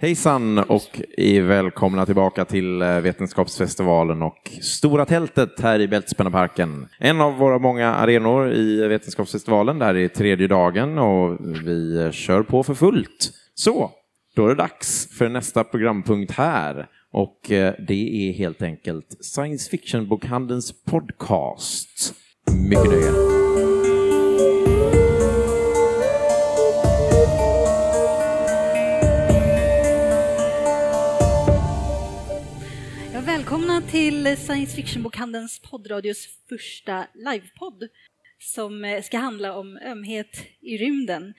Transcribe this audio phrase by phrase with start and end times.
[0.00, 1.00] Hejsan och
[1.42, 6.88] välkomna tillbaka till eh, Vetenskapsfestivalen och Stora tältet här i Bältespännarparken.
[6.98, 9.78] En av våra många arenor i Vetenskapsfestivalen.
[9.78, 13.30] Det här är tredje dagen och vi eh, kör på för fullt.
[13.54, 13.90] Så,
[14.36, 16.86] då är det dags för nästa programpunkt här.
[17.12, 22.14] Och eh, det är helt enkelt Science Fiction-bokhandelns podcast.
[22.68, 23.37] Mycket nöje.
[33.90, 37.88] Till Science Fiction-bokhandelns poddradios första livepodd
[38.38, 41.34] som eh, ska handla om ömhet i rymden.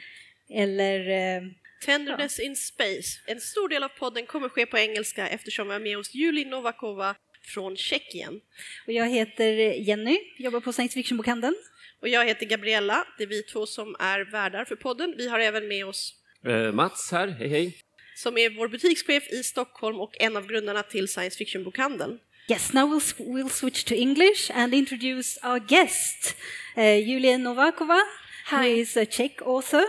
[0.54, 1.10] Eller...
[1.10, 1.42] Eh,
[1.86, 2.46] Tenderness ja.
[2.46, 3.20] in Space.
[3.28, 6.50] En stor del av podden kommer ske på engelska eftersom vi har med oss Julie
[6.50, 8.42] Novakova från Tjeckien.
[8.88, 9.54] Och jag heter
[9.88, 11.56] Jenny, jobbar på Science Fiction-bokhandeln.
[12.02, 15.16] Och jag heter Gabriella, det är vi två som är värdar för podden.
[15.18, 16.14] Vi har även med oss
[16.48, 17.78] uh, Mats här, hej hej
[18.16, 22.20] som är vår butikschef i Stockholm och en av grundarna till science fiction-bokhandeln.
[22.50, 26.34] Yes, now we'll, we'll switch to English and introduce our guest,
[26.76, 28.02] uh, Julia Novakova,
[28.48, 28.64] Hi.
[28.64, 29.84] who is a Czech author.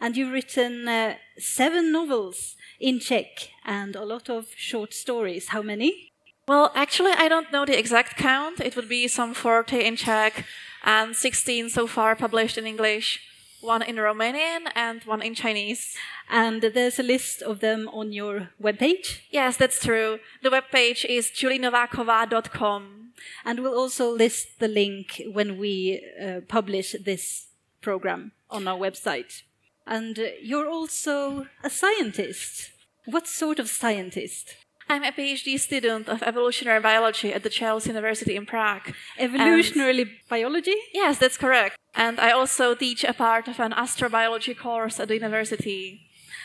[0.00, 5.48] And you've written uh, seven novels in Czech and a lot of short stories.
[5.48, 6.12] How many?
[6.48, 8.58] Well, actually, I don't know the exact count.
[8.60, 10.46] It would be some 40 in Czech
[10.82, 13.20] and 16 so far published in English
[13.66, 15.96] one in Romanian and one in Chinese.
[16.30, 19.20] And there's a list of them on your webpage?
[19.30, 20.20] Yes, that's true.
[20.42, 23.12] The webpage is julienovakova.com.
[23.44, 27.48] And we'll also list the link when we uh, publish this
[27.80, 29.42] program on our website.
[29.86, 32.70] And you're also a scientist.
[33.04, 34.56] What sort of scientist?
[34.88, 38.94] I'm a PhD student of evolutionary biology at the Charles University in Prague.
[39.18, 40.76] Evolutionary and biology?
[40.94, 41.76] Yes, that's correct.
[41.94, 46.02] And I also teach a part of an astrobiology course at the university.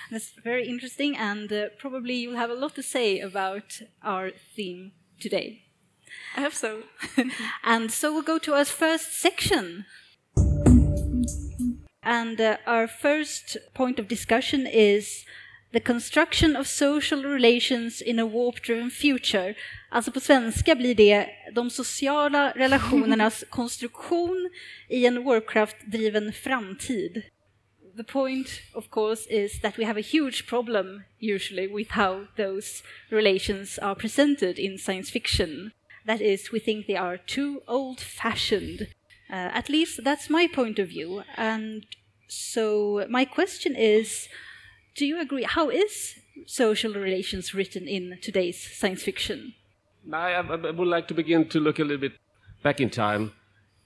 [0.10, 4.94] That's very interesting, and uh, probably you'll have a lot to say about our theme
[5.20, 5.62] today.
[6.36, 6.84] I hope so.
[7.64, 9.86] and so we'll go to our first section.
[12.04, 15.26] And uh, our first point of discussion is
[15.74, 19.56] The construction of social relations in a warp-driven future.
[19.90, 24.50] Alltså på svenska blir det de sociala relationernas konstruktion
[24.90, 27.24] i en Warcraft-driven framtid.
[27.96, 32.84] The point, of course, is that we have a huge problem usually with how those
[33.10, 35.72] relations are presented in science fiction.
[36.06, 38.88] That is, we think they are too old-fashioned.
[39.30, 41.24] Uh, at least that's my point of view.
[41.38, 41.86] And
[42.28, 44.28] so my question is,
[44.96, 45.44] do you agree?
[45.44, 46.16] How is
[46.46, 49.54] social relations written in today's science fiction?
[50.12, 52.14] I, I would like to begin to look a little bit
[52.64, 53.34] back in time.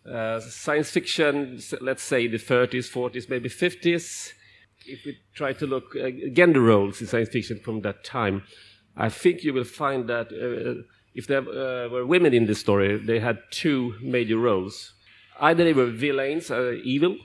[0.10, 4.32] Uh, science fiction, let's say the 30s, 40s, maybe 50s.
[4.86, 8.44] If we try to look uh, gender roles in science fiction from that time,
[8.96, 10.84] I think you will find that uh,
[11.16, 14.94] if there uh, were women in the story, they had two major roles.
[15.40, 17.18] Either they were villains, uh, evil,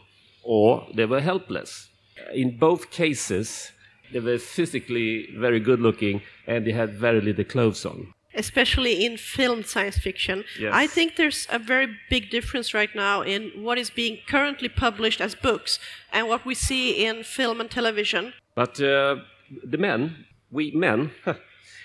[0.42, 1.89] or they were helpless
[2.32, 3.72] in both cases,
[4.12, 8.12] they were physically very good looking and they had very little clothes on.
[8.34, 10.44] Especially in film science fiction.
[10.58, 10.72] Yes.
[10.72, 15.20] I think there's a very big difference right now in what is being currently published
[15.20, 15.80] as books
[16.12, 18.32] and what we see in film and television.
[18.54, 19.16] But uh,
[19.64, 21.10] the men, we men,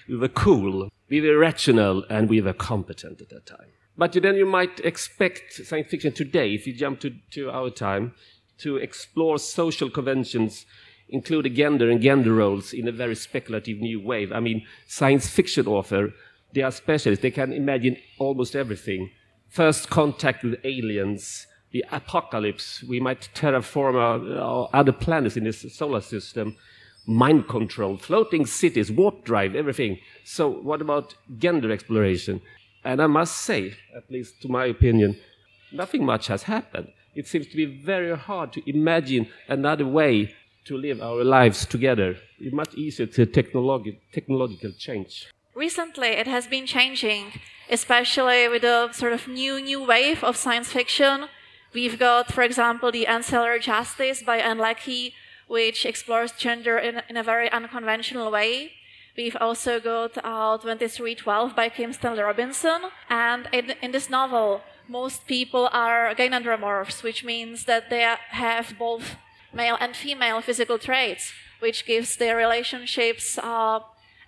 [0.08, 3.72] we were cool, we were rational, and we were competent at that time.
[3.98, 8.14] But then you might expect science fiction today, if you jump to, to our time,
[8.60, 10.66] to explore social conventions,
[11.10, 14.28] include gender and gender roles in a very speculative new way.
[14.32, 16.14] I mean, science fiction author,
[16.54, 17.22] they are specialists.
[17.22, 19.12] They can imagine almost everything.
[19.50, 22.84] First contact with aliens, the apocalypse.
[22.84, 26.56] We might terraform our, our other planets in this solar system.
[27.08, 30.00] Mind control, floating cities, warp drive, everything.
[30.24, 32.42] So, what about gender exploration?
[32.84, 35.18] And I must say, at least to my opinion,
[35.72, 40.34] nothing much has happened it seems to be very hard to imagine another way
[40.66, 42.18] to live our lives together.
[42.40, 45.28] It's much easier to technologi- technological change.
[45.54, 47.40] Recently, it has been changing,
[47.70, 51.28] especially with a sort of new new wave of science fiction.
[51.74, 55.14] We've got, for example, the Ancillary Justice by Ann Leckie,
[55.48, 58.72] which explores gender in, in a very unconventional way.
[59.16, 62.82] We've also got uh, 2312 by Kim Stanley Robinson.
[63.10, 69.16] And in, in this novel, most people are gynandromorphs, which means that they have both
[69.54, 73.80] male and female physical traits, which gives their relationships uh,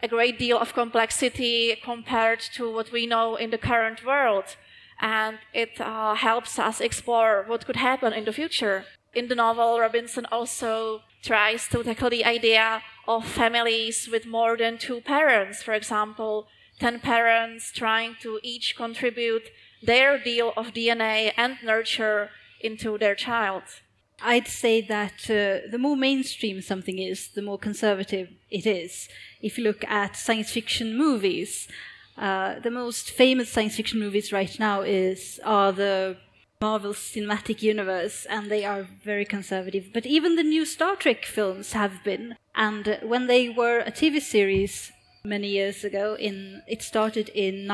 [0.02, 4.56] a great deal of complexity compared to what we know in the current world.
[5.00, 8.86] And it uh, helps us explore what could happen in the future.
[9.14, 14.78] In the novel, Robinson also tries to tackle the idea of families with more than
[14.78, 16.48] two parents, for example,
[16.80, 19.50] 10 parents trying to each contribute
[19.82, 22.30] their deal of DNA and nurture
[22.62, 23.64] into their child.
[24.22, 29.08] I'd say that uh, the more mainstream something is, the more conservative it is.
[29.42, 31.68] If you look at science fiction movies,
[32.18, 36.18] uh, the most famous science fiction movies right now is are the
[36.60, 39.92] Marvel Cinematic Universe, and they are very conservative.
[39.94, 42.36] But even the new Star Trek films have been.
[42.56, 44.92] And when they were a TV series
[45.24, 47.68] many years ago, in it started in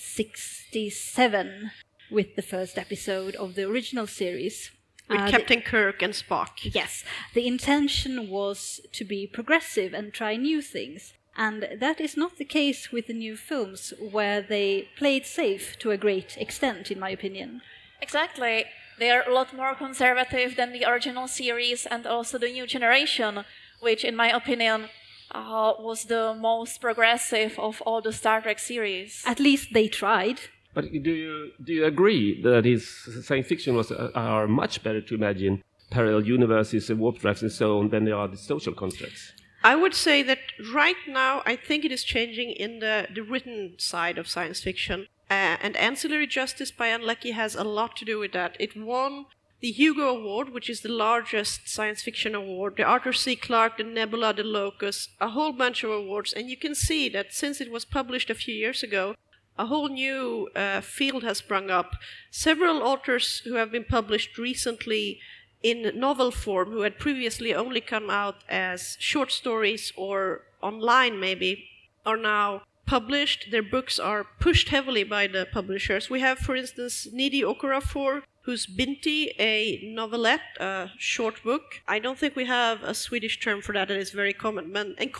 [0.00, 1.72] 1967
[2.10, 4.70] with the first episode of the original series.
[5.08, 6.74] With uh, Captain the, Kirk and Spock.
[6.74, 7.04] Yes.
[7.34, 11.12] The intention was to be progressive and try new things.
[11.36, 15.78] And that is not the case with the new films, where they play it safe
[15.80, 17.60] to a great extent, in my opinion.
[18.00, 18.64] Exactly.
[18.98, 23.44] They are a lot more conservative than the original series and also the new generation,
[23.80, 24.88] which, in my opinion,
[25.32, 29.22] uh, was the most progressive of all the Star Trek series.
[29.26, 30.40] At least they tried.
[30.74, 32.88] But do you do you agree that his
[33.24, 37.50] science fiction was uh, are much better to imagine parallel universes and warp drives and
[37.50, 39.32] so on than they are the social constructs?
[39.62, 40.38] I would say that
[40.72, 45.06] right now, I think it is changing in the, the written side of science fiction.
[45.28, 48.56] Uh, and Ancillary Justice by Ann Leckie has a lot to do with that.
[48.58, 49.26] It won
[49.60, 53.36] the Hugo Award, which is the largest science fiction award, the Arthur C.
[53.36, 56.32] Clarke, the Nebula, the Locus, a whole bunch of awards.
[56.32, 59.14] And you can see that since it was published a few years ago,
[59.58, 61.92] a whole new uh, field has sprung up.
[62.30, 65.20] Several authors who have been published recently
[65.62, 71.68] in novel form who had previously only come out as short stories or online maybe
[72.06, 73.48] are now published.
[73.50, 76.08] Their books are pushed heavily by the publishers.
[76.08, 81.82] We have, for instance, Nnedi Okorafor, who's Binti, a novelette, a short book.
[81.86, 84.88] I don't think we have a Swedish term for that that is very common, but
[84.98, 85.10] en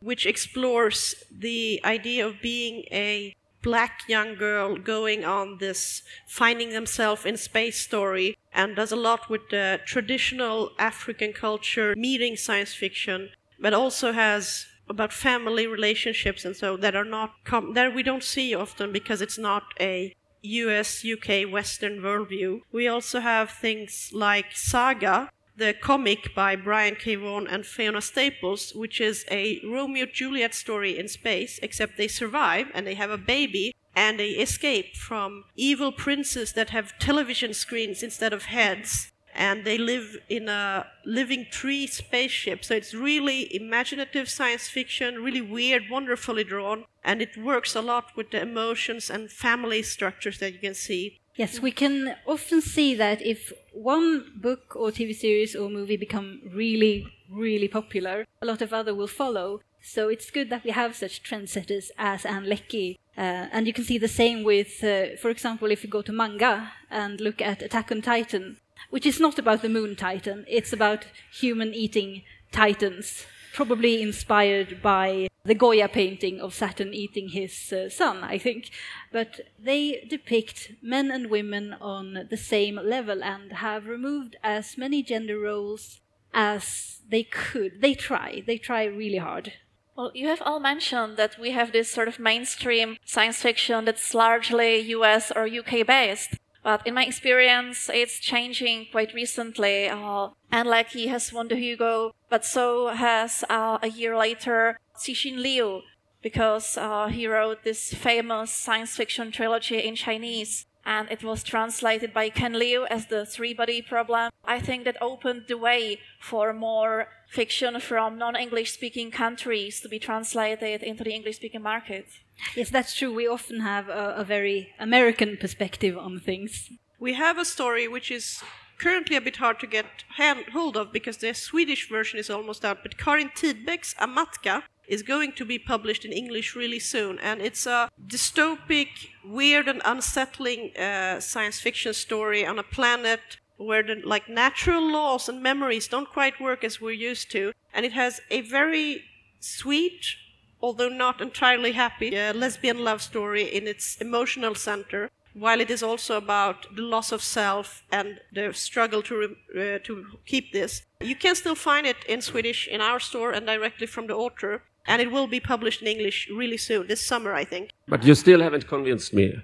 [0.00, 7.26] which explores the idea of being a black young girl going on this finding themselves
[7.26, 13.30] in space story and does a lot with the traditional African culture meeting science fiction,
[13.58, 18.24] but also has about family relationships and so that are not com- that we don't
[18.24, 22.60] see often because it's not a US, UK, Western worldview.
[22.72, 27.16] We also have things like Saga, the comic by Brian K.
[27.16, 32.68] Vaughan and Fiona Staples, which is a Romeo Juliet story in space, except they survive
[32.74, 38.02] and they have a baby and they escape from evil princes that have television screens
[38.02, 39.10] instead of heads.
[39.38, 42.64] And they live in a living tree spaceship.
[42.64, 46.84] So it's really imaginative science fiction, really weird, wonderfully drawn.
[47.04, 51.20] And it works a lot with the emotions and family structures that you can see.
[51.36, 56.40] Yes, we can often see that if one book or TV series or movie become
[56.52, 59.60] really, really popular, a lot of other will follow.
[59.80, 62.98] So it's good that we have such trendsetters as Ann Leckie.
[63.16, 66.12] Uh, and you can see the same with, uh, for example, if you go to
[66.12, 68.58] manga and look at Attack on Titan,
[68.90, 72.22] which is not about the moon titan, it's about human eating
[72.52, 78.70] titans, probably inspired by the Goya painting of Saturn eating his uh, son, I think.
[79.10, 85.02] But they depict men and women on the same level and have removed as many
[85.02, 86.00] gender roles
[86.34, 87.80] as they could.
[87.80, 89.54] They try, they try really hard.
[89.96, 94.14] Well, you have all mentioned that we have this sort of mainstream science fiction that's
[94.14, 96.36] largely US or UK based.
[96.68, 99.88] But in my experience, it's changing quite recently.
[99.88, 105.80] Uh, Leckie has won the Hugo, but so has uh, a year later Cixin Liu,
[106.20, 112.12] because uh, he wrote this famous science fiction trilogy in Chinese, and it was translated
[112.12, 114.30] by Ken Liu as the three body problem.
[114.44, 119.88] I think that opened the way for more fiction from non English speaking countries to
[119.88, 122.08] be translated into the English speaking market.
[122.54, 123.12] Yes, that's true.
[123.12, 126.70] We often have a, a very American perspective on things.
[126.98, 128.42] We have a story which is
[128.78, 132.64] currently a bit hard to get hand, hold of because the Swedish version is almost
[132.64, 137.42] out, but Karin Tidbeck's Amatka is going to be published in English really soon, and
[137.42, 138.88] it's a dystopic,
[139.24, 143.20] weird, and unsettling uh, science fiction story on a planet
[143.58, 147.84] where the like natural laws and memories don't quite work as we're used to, and
[147.84, 149.02] it has a very
[149.40, 150.14] sweet,
[150.60, 155.10] although not entirely happy, uh, lesbian love story in its emotional center.
[155.34, 159.92] While it is also about the loss of self and the struggle to uh, to
[160.26, 164.06] keep this, you can still find it in Swedish in our store and directly from
[164.06, 167.70] the author and it will be published in English really soon, this summer, I think.
[167.86, 169.36] But you still haven't convinced me.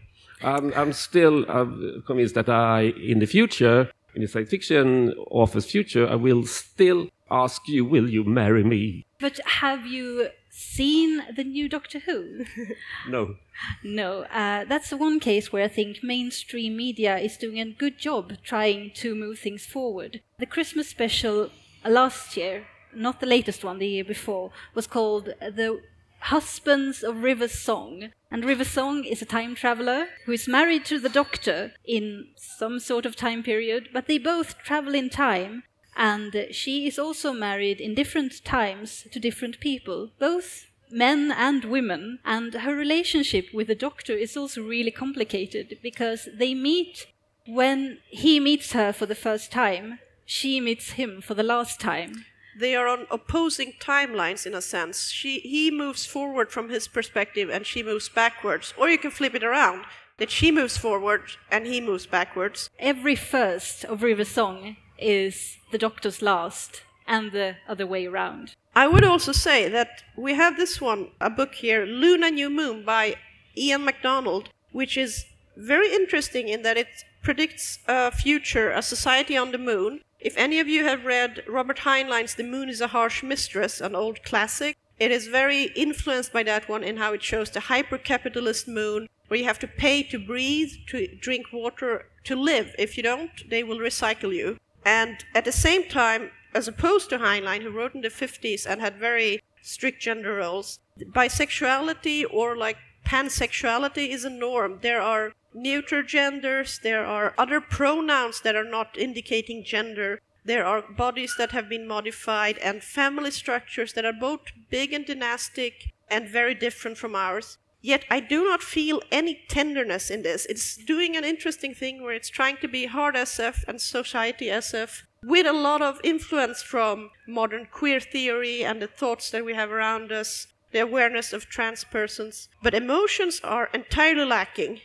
[0.43, 1.67] I'm, I'm still uh,
[2.07, 7.09] convinced that I, in the future, in the science fiction author's future, I will still
[7.31, 9.05] ask you, will you marry me?
[9.21, 12.45] But have you seen the new Doctor Who?
[13.09, 13.37] No.
[13.83, 17.99] No, uh, that's the one case where I think mainstream media is doing a good
[17.99, 20.21] job trying to move things forward.
[20.39, 21.51] The Christmas special
[21.85, 25.81] last year, not the latest one, the year before, was called The
[26.21, 28.11] Husbands of River Song.
[28.31, 32.79] And River Song is a time traveler who is married to the Doctor in some
[32.79, 35.65] sort of time period, but they both travel in time.
[35.97, 42.19] And she is also married in different times to different people, both men and women.
[42.25, 47.07] And her relationship with the Doctor is also really complicated because they meet
[47.47, 52.25] when he meets her for the first time, she meets him for the last time.
[52.59, 55.11] They are on opposing timelines in a sense.
[55.11, 58.73] She, he moves forward from his perspective and she moves backwards.
[58.79, 59.85] Or you can flip it around
[60.19, 62.71] that she moves forward and he moves backwards.
[62.79, 68.55] Every first of River Song is the Doctor's last, and the other way around.
[68.75, 72.85] I would also say that we have this one, a book here, Luna New Moon
[72.85, 73.17] by
[73.57, 76.89] Ian McDonald, which is very interesting in that it
[77.23, 80.01] predicts a future, a society on the moon.
[80.19, 83.95] If any of you have read Robert Heinlein's The Moon is a Harsh Mistress, an
[83.95, 87.99] old classic, it is very influenced by that one in how it shows the hyper
[87.99, 92.75] capitalist moon, where you have to pay to breathe, to drink water, to live.
[92.79, 94.59] If you don't, they will recycle you.
[94.85, 98.81] And at the same time, as opposed to Heinlein, who wrote in the 50s and
[98.81, 104.79] had very strict gender roles, bisexuality or like pansexuality is a norm.
[104.83, 110.83] There are neuter genders, there are other pronouns that are not indicating gender, there are
[110.83, 116.29] bodies that have been modified, and family structures that are both big and dynastic and
[116.29, 117.59] very different from ours.
[117.85, 120.47] Yet I do not feel any tenderness in this.
[120.47, 125.03] It's doing an interesting thing where it's trying to be hard SF and society SF
[125.23, 129.71] with a lot of influence from modern queer theory and the thoughts that we have
[129.71, 132.49] around us, the awareness of trans persons.
[132.63, 134.81] But emotions are entirely lacking.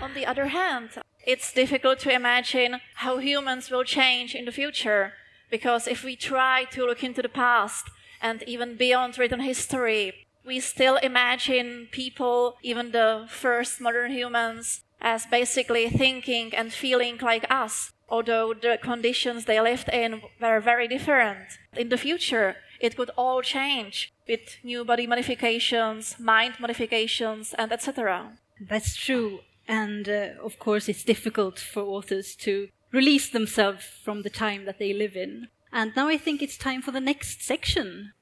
[0.00, 0.92] On the other hand,
[1.26, 5.12] it's difficult to imagine how humans will change in the future
[5.50, 7.90] because if we try to look into the past
[8.22, 15.26] and even beyond written history, we still imagine people, even the first modern humans, as
[15.26, 21.58] basically thinking and feeling like us, although the conditions they lived in were very different.
[21.76, 28.38] In the future, it could all change with new body modifications, mind modifications, and etc.
[28.60, 29.40] That's true.
[29.68, 34.78] And uh, of course, it's difficult for authors to release themselves from the time that
[34.78, 35.48] they live in.
[35.72, 38.12] And now I think it's time for the next section.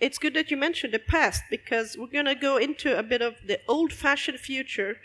[0.00, 3.20] It's good that you mentioned the past because we're going to go into a bit
[3.20, 4.98] of the old fashioned future.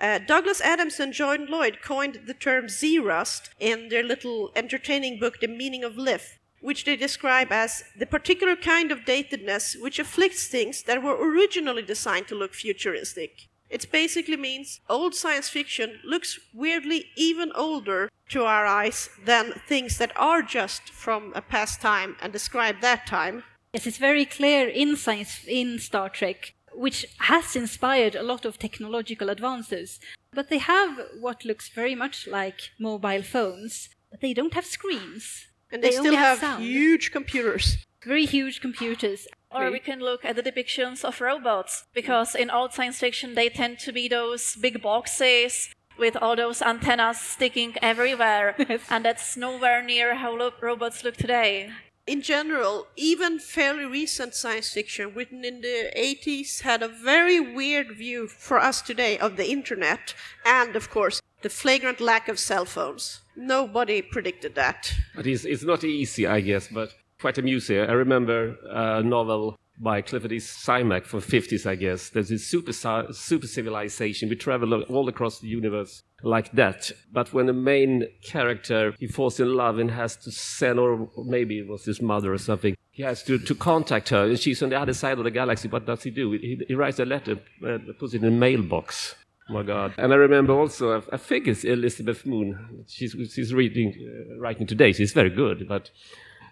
[0.00, 5.40] Uh, Douglas Adams and John Lloyd coined the term Zeerust in their little entertaining book,
[5.40, 10.46] The Meaning of Liff, which they describe as the particular kind of datedness which afflicts
[10.46, 13.48] things that were originally designed to look futuristic.
[13.70, 19.98] It basically means old science fiction looks weirdly even older to our eyes than things
[19.98, 23.42] that are just from a past time and describe that time.
[23.72, 28.58] Yes, it's very clear in science in Star Trek, which has inspired a lot of
[28.58, 30.00] technological advances.
[30.32, 35.46] But they have what looks very much like mobile phones, but they don't have screens.
[35.70, 37.76] And they, They still only have have huge computers.
[38.04, 39.26] Very huge computers.
[39.50, 43.48] Or we can look at the depictions of robots, because in old science fiction they
[43.48, 48.82] tend to be those big boxes with all those antennas sticking everywhere, Yes.
[48.90, 51.70] and that's nowhere near how lo- robots look today.
[52.08, 57.92] In general, even fairly recent science fiction written in the 80s had a very weird
[57.92, 60.14] view for us today of the internet
[60.46, 63.20] and, of course, the flagrant lack of cell phones.
[63.36, 64.92] Nobody predicted that.
[65.14, 67.78] But it's, it's not easy, I guess, but quite amusing.
[67.78, 70.38] I remember a novel by Clifford E.
[70.38, 72.08] Simak from 50s, I guess.
[72.08, 74.28] There's this super, super civilization.
[74.28, 76.90] We travel all across the universe like that.
[77.12, 81.58] But when the main character, he falls in love and has to send, or maybe
[81.58, 84.70] it was his mother or something, he has to, to contact her, and she's on
[84.70, 85.68] the other side of the galaxy.
[85.68, 86.32] What does he do?
[86.32, 89.14] He, he writes a letter, uh, puts it in a mailbox.
[89.48, 89.94] Oh my God!
[89.96, 92.84] And I remember also, I, I think it's Elizabeth Moon.
[92.86, 94.92] She's she's reading, uh, writing today.
[94.92, 95.90] She's very good, but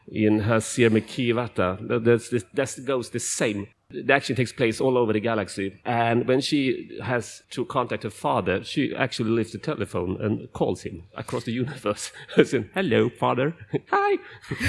[0.09, 3.69] in her Sir Mikivata, that's, that's, that goes the same.
[3.89, 8.11] The action takes place all over the galaxy, and when she has to contact her
[8.11, 12.11] father, she actually lifts the telephone and calls him across the universe.
[12.37, 13.55] As in, "Hello, father.
[13.91, 14.19] Hi."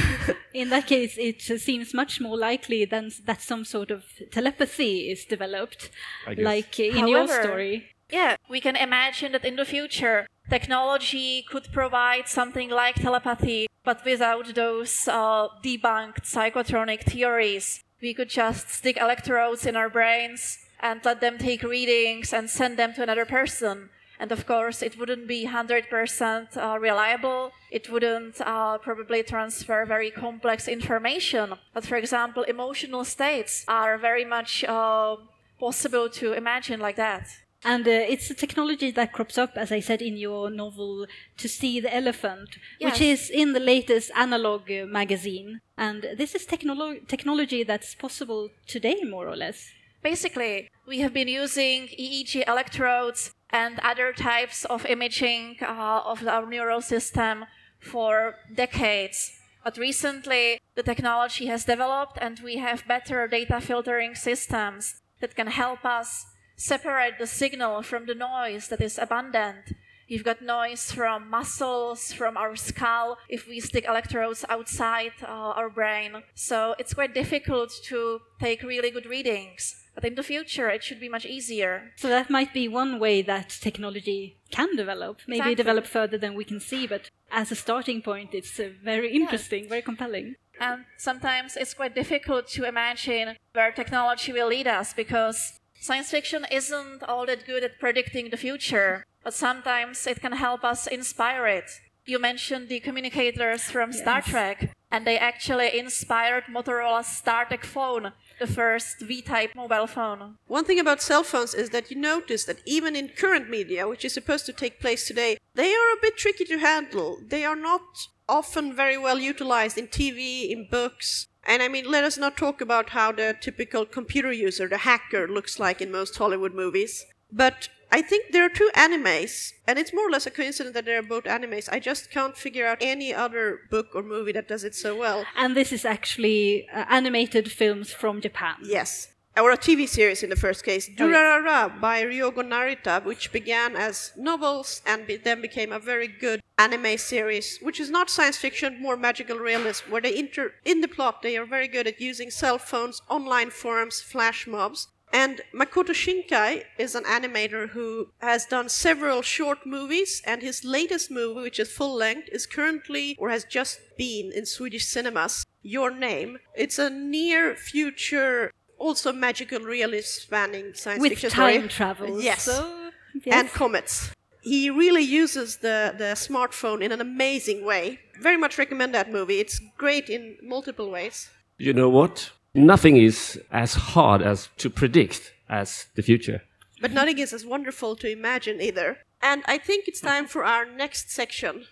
[0.53, 5.25] In that case, it seems much more likely than that some sort of telepathy is
[5.25, 5.89] developed,
[6.37, 7.89] like in your story.
[8.11, 14.03] Yeah, we can imagine that in the future technology could provide something like telepathy, but
[14.05, 17.83] without those uh, debunked psychotronic theories.
[18.01, 22.77] We could just stick electrodes in our brains and let them take readings and send
[22.77, 23.89] them to another person.
[24.19, 27.51] And of course, it wouldn't be 100% uh, reliable.
[27.71, 31.53] It wouldn't uh, probably transfer very complex information.
[31.73, 35.17] But for example, emotional states are very much uh,
[35.59, 37.27] possible to imagine like that.
[37.63, 41.49] And uh, it's a technology that crops up, as I said in your novel, To
[41.49, 42.49] See the Elephant,
[42.79, 45.61] which is in the latest analog uh, magazine.
[45.77, 49.71] And this is technolo- technology that's possible today, more or less.
[50.03, 56.45] Basically, we have been using EEG electrodes and other types of imaging uh, of our
[56.45, 57.45] neural system
[57.79, 59.31] for decades.
[59.63, 65.47] But recently, the technology has developed, and we have better data filtering systems that can
[65.47, 66.25] help us
[66.57, 69.73] separate the signal from the noise that is abundant.
[70.07, 75.69] You've got noise from muscles, from our skull, if we stick electrodes outside uh, our
[75.69, 76.23] brain.
[76.33, 79.75] So it's quite difficult to take really good readings.
[79.93, 81.91] But in the future, it should be much easier.
[81.97, 85.55] So that might be one way that technology can develop, maybe Exactly.
[85.55, 89.67] develop further than we can see, but as a starting point, it's uh, very interesting,
[89.67, 90.35] very compelling.
[90.59, 96.45] And sometimes it's quite difficult to imagine where technology will lead us because science fiction
[96.51, 101.47] isn't all that good at predicting the future, but sometimes it can help us inspire
[101.47, 101.69] it.
[102.05, 108.47] You mentioned the communicators from Star Trek, and they actually inspired Motorola's StarTAC phone, the
[108.47, 110.37] first V type mobile phone.
[110.47, 114.05] One thing about cell phones is that you notice that even in current media, which
[114.05, 117.17] is supposed to take place today, they are a bit tricky to handle.
[117.27, 117.81] They are not
[118.29, 121.27] often very well utilized in TV, in books.
[121.47, 125.27] And I mean, let us not talk about how the typical computer user, the hacker,
[125.27, 127.05] looks like in most Hollywood movies.
[127.31, 130.83] But I think there are two animes, and it's more or less a coincidence that
[130.83, 131.69] they're both animes.
[131.71, 135.25] I just can't figure out any other book or movie that does it so well.
[135.37, 138.55] And this is actually uh, animated films from Japan.
[138.63, 139.07] Yes.
[139.37, 141.03] Or a TV series in the first case, Oh.
[141.03, 146.41] Durarara by Ryogo Narita, which began as novels and be- then became a very good
[146.57, 150.87] anime series, which is not science fiction, more magical realism, where they inter in the
[150.87, 154.87] plot they are very good at using cell phones, online forums, flash mobs.
[155.13, 161.09] And Makoto Shinkai is an animator who has done several short movies, and his latest
[161.09, 165.45] movie, which is full length, is currently or has just been in Swedish cinemas.
[165.61, 166.39] Your Name.
[166.55, 171.69] It's a near future, also magical realism spanning science With fiction time story.
[171.69, 172.21] travel.
[172.21, 172.43] Yes.
[172.43, 172.91] So,
[173.25, 173.35] yes.
[173.35, 174.11] And comets.
[174.41, 177.99] He really uses the, the smartphone in an amazing way.
[178.21, 179.39] Very much recommend that movie.
[179.39, 181.29] It's great in multiple ways.
[181.57, 182.31] You know what?
[182.53, 186.41] Nothing is as hard as to predict as the future.
[186.81, 188.99] But nothing is as wonderful to imagine either.
[189.21, 191.65] And I think it's time for our next section.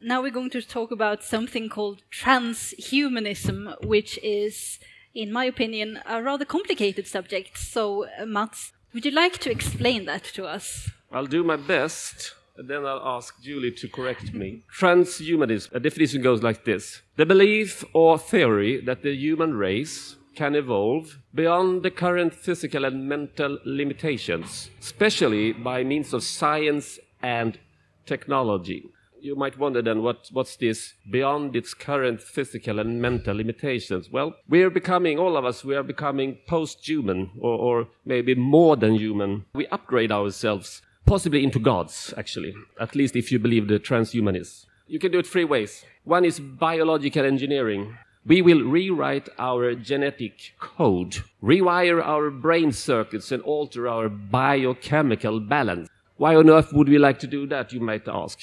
[0.00, 4.78] Now we're going to talk about something called transhumanism, which is,
[5.14, 7.58] in my opinion, a rather complicated subject.
[7.58, 10.90] So, uh, Mats, would you like to explain that to us?
[11.12, 14.62] I'll do my best, and then I'll ask Julie to correct me.
[14.78, 20.54] Transhumanism, a definition goes like this The belief or theory that the human race can
[20.54, 27.58] evolve beyond the current physical and mental limitations, especially by means of science and
[28.06, 28.88] technology.
[29.22, 34.10] You might wonder then what, what's this beyond its current physical and mental limitations?
[34.10, 38.76] Well, we're becoming, all of us, we are becoming post human or, or maybe more
[38.76, 39.44] than human.
[39.52, 44.64] We upgrade ourselves, possibly into gods, actually, at least if you believe the transhumanists.
[44.86, 45.84] You can do it three ways.
[46.04, 47.98] One is biological engineering.
[48.24, 55.88] We will rewrite our genetic code, rewire our brain circuits, and alter our biochemical balance.
[56.16, 58.40] Why on earth would we like to do that, you might ask?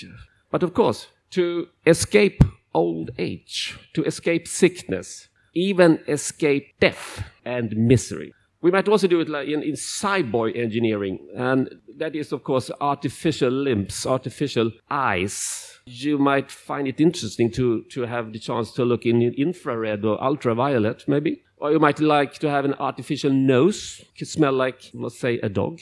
[0.52, 8.34] But of course, to escape old age, to escape sickness, even escape death and misery.
[8.62, 12.72] We might also do it like in, in cyborg engineering, and that is, of course,
[12.82, 15.80] artificial limbs, artificial eyes.
[15.86, 20.22] You might find it interesting to, to have the chance to look in infrared or
[20.22, 21.44] ultraviolet, maybe.
[21.58, 25.50] Or you might like to have an artificial nose, could smell like, let's say, a
[25.50, 25.80] dog.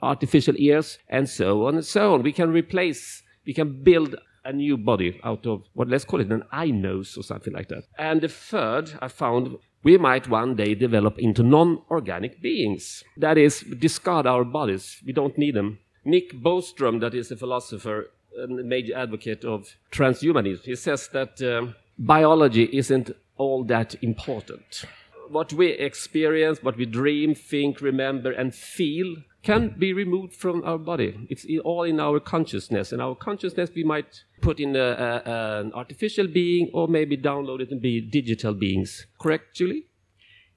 [0.00, 2.22] Artificial ears, and so on and so on.
[2.22, 6.30] We can replace, we can build a new body out of what let's call it
[6.30, 7.84] an eye nose or something like that.
[7.98, 13.02] And the third, I found we might one day develop into non organic beings.
[13.16, 15.02] That is, discard our bodies.
[15.06, 15.78] We don't need them.
[16.04, 21.40] Nick Bostrom, that is a philosopher and a major advocate of transhumanism, he says that
[21.42, 24.84] um, biology isn't all that important.
[25.28, 30.78] What we experience, what we dream, think, remember, and feel can be removed from our
[30.78, 31.26] body.
[31.30, 35.72] It's all in our consciousness, and our consciousness we might put in a, a, an
[35.72, 39.06] artificial being or maybe download it and be digital beings.
[39.18, 39.86] Correct, Julie?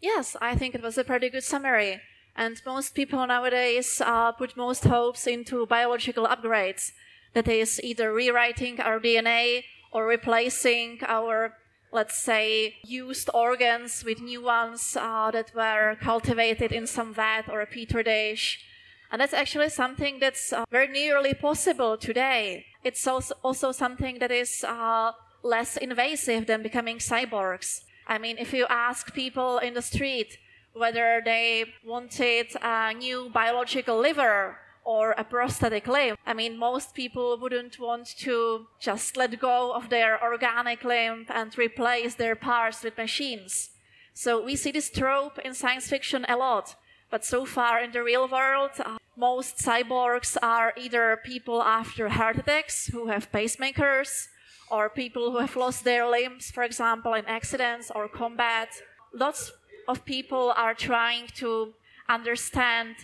[0.02, 2.02] Yes, I think it was a pretty good summary.
[2.36, 6.92] And most people nowadays uh, put most hopes into biological upgrades.
[7.34, 11.58] That is either rewriting our DNA or replacing our,
[11.92, 17.62] let's say, used organs with new ones uh, that were cultivated in some vat or
[17.62, 18.66] a petri dish.
[19.12, 22.66] And that's actually something that's uh, very nearly possible today.
[22.84, 25.12] It's also, also something that is uh,
[25.44, 27.82] less invasive than becoming cyborgs.
[28.08, 30.38] I mean, if you ask people in the street
[30.74, 37.38] whether they wanted a new biological liver or a prosthetic limb, I mean, most people
[37.38, 42.98] wouldn't want to just let go of their organic limb and replace their parts with
[42.98, 43.72] machines.
[44.14, 46.76] So we see this trope in science fiction a lot.
[47.12, 52.38] But so far in the real world, uh, most cyborgs are either people after heart
[52.38, 54.30] attacks who have pacemakers,
[54.72, 58.70] or people who have lost their limbs, for example, in accidents or combat.
[59.14, 59.52] Lots
[59.90, 61.74] of people are trying to
[62.08, 62.96] understand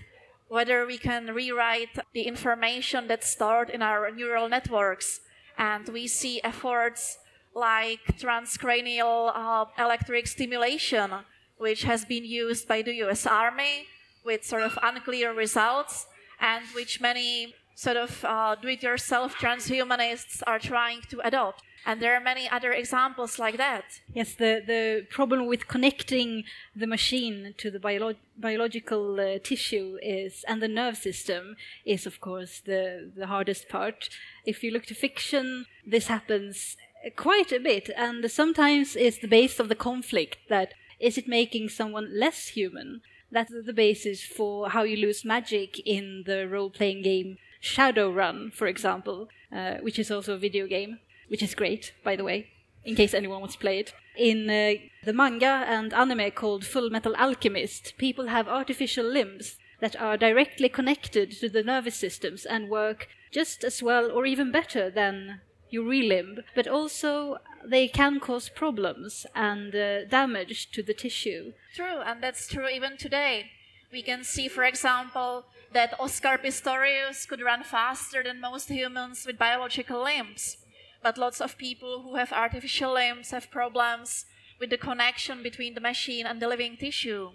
[0.47, 5.19] whether we can rewrite the information that's stored in our neural networks.
[5.57, 7.17] And we see efforts
[7.53, 11.11] like transcranial uh, electric stimulation,
[11.57, 13.87] which has been used by the US Army
[14.27, 16.05] with sort of unclear results,
[16.39, 21.63] and which many sort of uh, do it yourself transhumanists are trying to adopt.
[21.85, 23.85] And there are many other examples like that.
[24.13, 26.43] Yes, the, the problem with connecting
[26.75, 32.19] the machine to the biolo- biological uh, tissue is, and the nerve system is, of
[32.19, 34.09] course, the, the hardest part.
[34.45, 36.75] If you look to fiction, this happens
[37.15, 41.69] quite a bit, and sometimes it's the base of the conflict that is it making
[41.69, 43.01] someone less human?
[43.31, 48.67] That's the basis for how you lose magic in the role playing game Shadowrun, for
[48.67, 52.47] example, uh, which is also a video game which is great, by the way,
[52.85, 53.93] in case anyone wants to play it.
[54.15, 59.99] In uh, the manga and anime called Full Metal Alchemist, people have artificial limbs that
[60.01, 64.89] are directly connected to the nervous systems and work just as well or even better
[64.89, 70.93] than your real limb, but also they can cause problems and uh, damage to the
[70.93, 71.53] tissue.
[71.75, 73.51] True, and that's true even today.
[73.91, 79.37] We can see, for example, that Oscar Pistorius could run faster than most humans with
[79.37, 80.57] biological limbs.
[81.01, 84.25] But lots of people who have artificial limbs have problems
[84.59, 87.31] with the connection between the machine and the living tissue.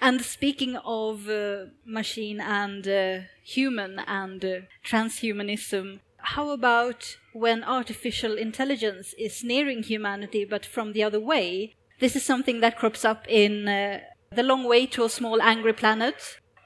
[0.00, 8.36] And speaking of uh, machine and uh, human and uh, transhumanism, how about when artificial
[8.36, 11.74] intelligence is nearing humanity but from the other way?
[12.00, 15.72] This is something that crops up in uh, The Long Way to a Small Angry
[15.72, 16.14] Planet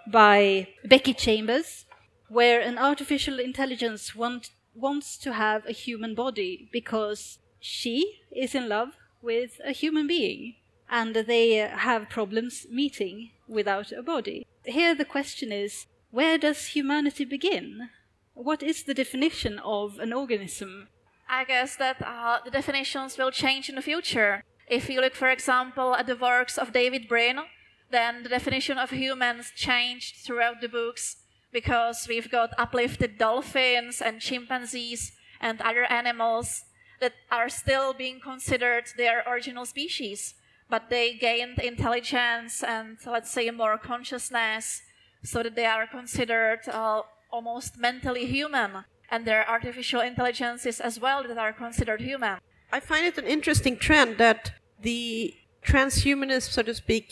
[0.06, 1.86] by Becky Chambers,
[2.28, 8.68] where an artificial intelligence want, wants to have a human body because she is in
[8.68, 8.90] love
[9.22, 10.54] with a human being
[10.88, 14.46] and they have problems meeting without a body.
[14.64, 17.90] Here the question is where does humanity begin?
[18.36, 20.88] What is the definition of an organism?
[21.26, 24.44] I guess that uh, the definitions will change in the future.
[24.68, 27.38] If you look, for example, at the works of David Brin,
[27.90, 31.16] then the definition of humans changed throughout the books
[31.50, 36.64] because we've got uplifted dolphins and chimpanzees and other animals
[37.00, 40.34] that are still being considered their original species,
[40.68, 44.82] but they gained intelligence and, let's say, more consciousness
[45.24, 47.00] so that they are considered uh,
[47.36, 48.70] almost mentally human.
[49.10, 52.38] And there are artificial intelligences as well that are considered human.
[52.72, 55.34] I find it an interesting trend that the
[55.70, 57.06] transhumanism, so to speak,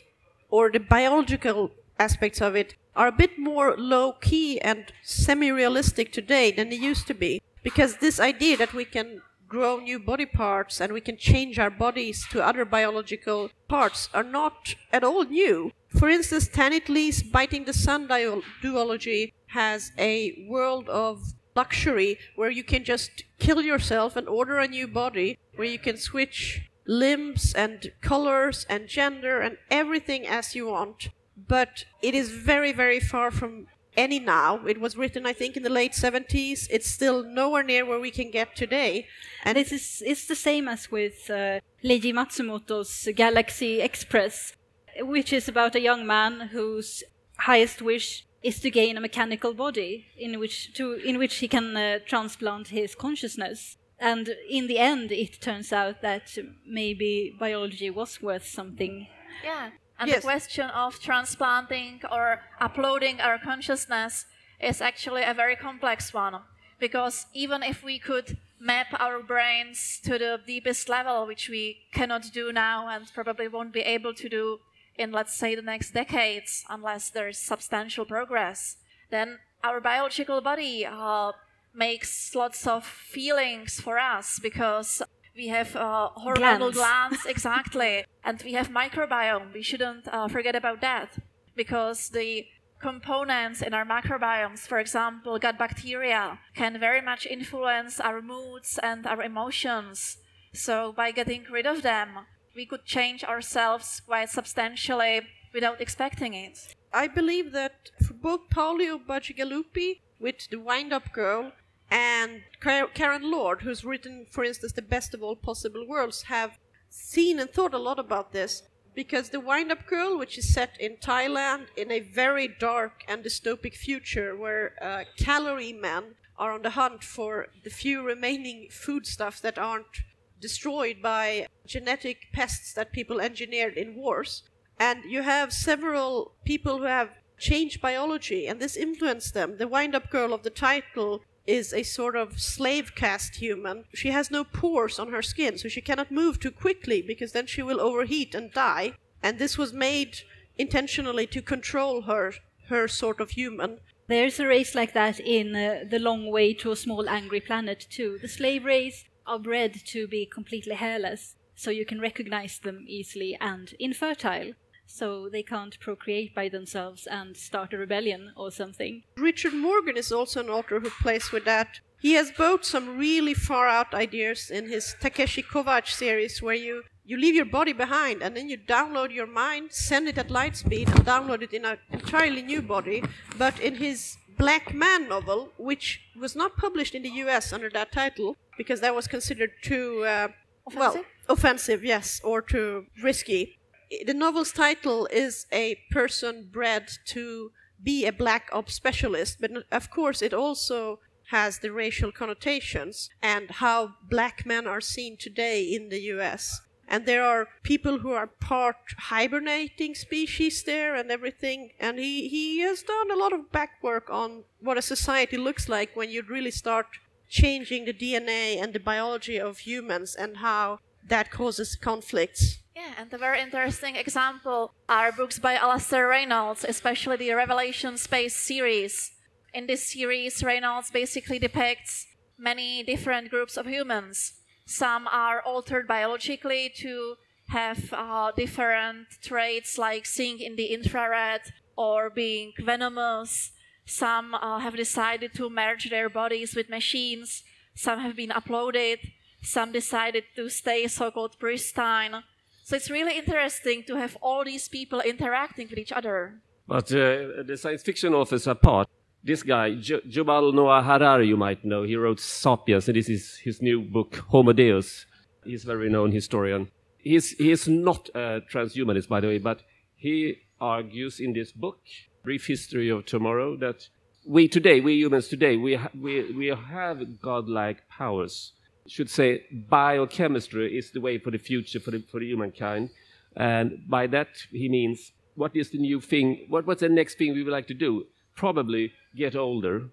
[0.49, 6.11] or the biological aspects of it are a bit more low key and semi realistic
[6.11, 7.43] today than they used to be.
[7.63, 9.21] Because this idea that we can
[9.55, 14.29] grow new body parts and we can change our bodies to other biological parts are
[14.39, 15.71] not at all new.
[15.99, 22.65] For instance, Tanith Lee's Biting the Sun duology has a world of luxury where you
[22.65, 27.93] can just kill yourself and order a new body, where you can switch limbs and
[28.01, 31.09] colors and gender and everything as you want.
[31.37, 34.67] But it is very, very far from any now.
[34.67, 36.67] It was written, I think, in the late 70s.
[36.71, 39.07] It's still nowhere near where we can get today.
[39.45, 44.55] And is it's the same as with uh, Leiji Matsumoto's Galaxy Express,
[45.01, 47.05] which is about a young man whose
[47.39, 51.77] highest wish is to gain a mechanical body in which to in which he can
[51.77, 53.77] uh, transplant his consciousness.
[53.99, 59.07] And in the end, it turns out that maybe biology was worth something.
[59.45, 60.17] Yeah, And Yes.
[60.17, 64.27] the question of transplanting or uploading our consciousness
[64.61, 66.37] is actually a very complex one.
[66.81, 72.25] Because even if we could map our brains to the deepest level, which we cannot
[72.33, 74.59] do now and probably won't be able to do
[74.97, 78.77] in, let's say, the next decades, unless there's substantial progress,
[79.11, 81.33] then our biological body uh,
[81.75, 85.03] makes lots of feelings for us because
[85.37, 86.77] we have uh, hormonal Glands.
[86.77, 89.53] glands, exactly, and we have microbiome.
[89.53, 91.19] We shouldn't uh, forget about that
[91.57, 92.47] because the
[92.81, 99.07] components in our microbiomes, for example, gut bacteria, can very much influence our moods and
[99.07, 100.19] our emotions.
[100.53, 106.75] So by getting rid of them, we could change ourselves quite substantially without expecting it.
[106.93, 111.53] I believe that for both Paolo Bacigalupi with The Wind Up Girl
[111.91, 117.39] and Karen Lord, who's written, for instance, The Best of All Possible Worlds, have seen
[117.39, 118.63] and thought a lot about this.
[118.95, 123.25] Because The Wind Up Girl, which is set in Thailand in a very dark and
[123.25, 129.41] dystopic future where uh, calorie men are on the hunt for the few remaining foodstuffs
[129.41, 130.03] that aren't
[130.41, 134.43] destroyed by genetic pests that people engineered in wars.
[134.79, 139.57] And you have several people who have changed biology, and this influenced them.
[139.59, 143.85] The wind up girl of the title is a sort of slave caste human.
[143.95, 147.47] She has no pores on her skin, so she cannot move too quickly because then
[147.47, 148.95] she will overheat and die.
[149.23, 150.19] And this was made
[150.57, 152.35] intentionally to control her,
[152.69, 153.81] her sort of human.
[154.07, 157.87] There's a race like that in uh, The Long Way to a Small Angry Planet,
[157.91, 158.19] too.
[158.21, 163.37] The slave race are bred to be completely hairless, so you can recognize them easily
[163.41, 164.53] and infertile,
[164.87, 169.03] so they can't procreate by themselves and start a rebellion or something.
[169.17, 171.81] Richard Morgan is also an author who plays with that.
[172.01, 176.83] He has both some really far out ideas in his Takeshi Kovacs series where you,
[177.05, 180.57] you leave your body behind and then you download your mind, send it at light
[180.57, 183.03] speed, and download it in an entirely new body.
[183.39, 187.93] But in his Black Man novel, which was not published in the US under that
[187.93, 190.29] title because that was considered too, uh,
[190.75, 191.07] well, Offensive?
[191.29, 193.59] offensive, yes, or too risky.
[194.07, 197.51] The novel's title is A Person Bred to
[197.83, 203.51] Be a Black Ops Specialist, but of course it also has the racial connotations and
[203.51, 206.61] how black men are seen today in the US.
[206.87, 211.71] And there are people who are part hibernating species there and everything.
[211.81, 215.67] And he, he has done a lot of back work on what a society looks
[215.69, 216.87] like when you really start
[217.35, 222.61] changing the DNA and the biology of humans and how that causes conflicts.
[222.77, 228.37] Yeah, and a very interesting example are books by Alastair Reynolds, especially the Revelation Space
[228.37, 229.11] series.
[229.53, 232.07] In this series, Reynolds basically depicts
[232.39, 234.35] many different groups of humans.
[234.67, 237.17] Some are altered biologically to
[237.49, 241.43] have uh, different traits like seeing in the infrared
[241.77, 243.51] or being venomous.
[243.85, 247.43] Some uh, have decided to merge their bodies with machines.
[247.75, 248.99] Some have been uploaded.
[249.43, 252.23] Some decided to stay so called pristine.
[252.65, 256.41] So it's really interesting to have all these people interacting with each other.
[256.67, 258.89] But uh, the science fiction authors apart,
[259.23, 263.37] this guy, jo- Yuval Noah Harari, you might know, he wrote *Sapiens*, and this is
[263.37, 265.05] his new book, *Homo Deus*.
[265.45, 266.71] He's a very renowned historian.
[266.97, 269.63] He's, he is not a transhumanist, by the way, but
[269.95, 271.81] he argues in this book,
[272.25, 273.89] *Brief History of Tomorrow*, that
[274.27, 278.53] we today, we humans today, we, ha- we, we have godlike powers.
[278.87, 282.91] Should say biochemistry is the way for the future for the, for the humankind.
[283.37, 286.47] And by that, he means what is the new thing?
[286.49, 288.07] What, what's the next thing we would like to do?
[288.37, 289.91] Probably get older.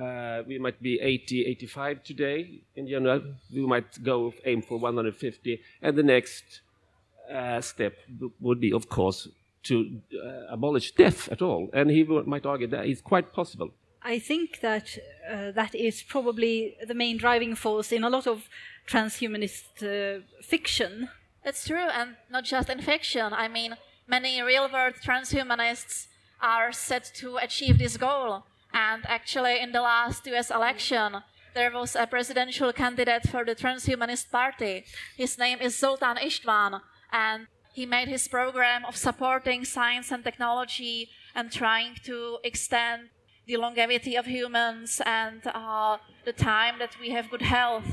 [0.00, 3.22] Uh, we might be 80, 85 today in general.
[3.52, 5.60] We might go aim for 150.
[5.82, 6.60] And the next
[7.32, 7.94] uh, step
[8.40, 9.28] would be, of course,
[9.68, 11.68] to uh, abolish death at all.
[11.72, 13.70] And he w- might argue that it's quite possible.
[14.02, 14.96] I think that
[15.30, 18.48] uh, that is probably the main driving force in a lot of
[18.86, 21.08] transhumanist uh, fiction.
[21.44, 23.32] It's true, and not just in fiction.
[23.32, 23.76] I mean,
[24.06, 26.06] many real world transhumanists
[26.40, 28.44] are set to achieve this goal.
[28.72, 31.22] And actually, in the last US election,
[31.54, 34.84] there was a presidential candidate for the Transhumanist Party.
[35.16, 37.46] His name is Zoltan Istvan, and
[37.78, 43.00] he made his program of supporting science and technology and trying to extend
[43.46, 47.88] the longevity of humans and uh, the time that we have good health.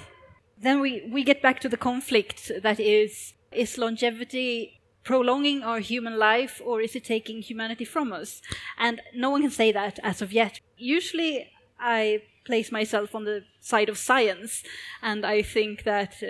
[0.58, 6.18] Then we, we get back to the conflict that is is longevity prolonging our human
[6.18, 8.42] life or is it taking humanity from us?
[8.86, 10.54] And no one can say that as of yet.
[10.78, 11.34] Usually
[11.80, 14.64] I place myself on the side of science
[15.10, 16.30] and I think that uh,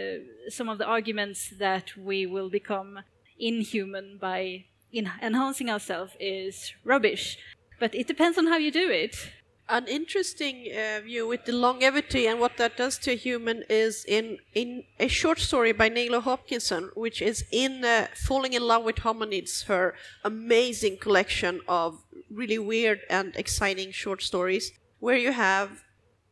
[0.49, 2.99] some of the arguments that we will become
[3.39, 7.37] inhuman by in enhancing ourselves is rubbish.
[7.79, 9.31] But it depends on how you do it.
[9.67, 14.05] An interesting uh, view with the longevity and what that does to a human is
[14.07, 18.83] in, in a short story by Nalo Hopkinson, which is in uh, Falling in Love
[18.83, 25.83] with Hominids, her amazing collection of really weird and exciting short stories, where you have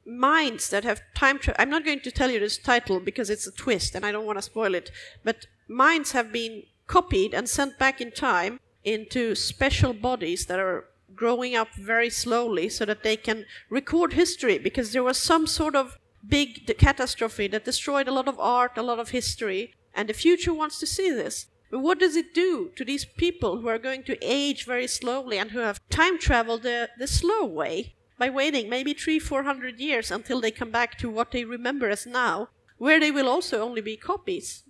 [0.05, 1.59] minds that have time travel.
[1.59, 4.27] I'm not going to tell you this title because it's a twist and I don't
[4.27, 4.91] want to spoil it,
[5.23, 10.85] but minds have been copied and sent back in time into special bodies that are
[11.15, 15.75] growing up very slowly so that they can record history because there was some sort
[15.75, 20.13] of big catastrophe that destroyed a lot of art, a lot of history, and the
[20.13, 21.47] future wants to see this.
[21.69, 25.37] But what does it do to these people who are going to age very slowly
[25.37, 29.79] and who have time traveled the, the slow way by waiting maybe three, four hundred
[29.79, 33.61] years until they come back to what they remember as now, where they will also
[33.61, 34.63] only be copies?